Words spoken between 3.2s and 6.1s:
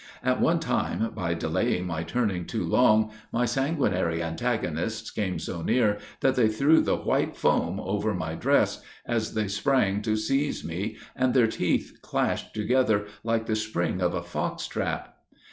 my sanguinary antagonists came so near,